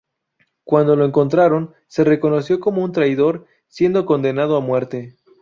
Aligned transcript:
Cuando 0.63 0.95
lo 0.95 1.05
encontraron, 1.05 1.75
se 1.87 2.03
reconoció 2.03 2.59
como 2.59 2.83
un 2.83 2.91
traidor, 2.91 3.45
siendo 3.67 4.03
condenado 4.07 4.57
a 4.57 4.59
muerte. 4.59 5.15